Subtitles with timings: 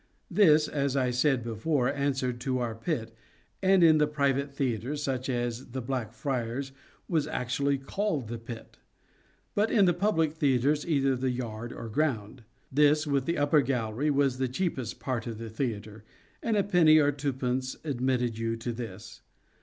[0.31, 3.15] This, as I said before, answered to our pit,
[3.61, 6.71] and in the private theatres, such as The Black Friars,
[7.07, 8.79] was actually called the pit;
[9.53, 12.43] but in the public theatres either the yard or ground.
[12.71, 16.03] This, with the upper gallery, was the cheapest part of the theatre,
[16.41, 19.21] and a penny or twopence admitted you to this.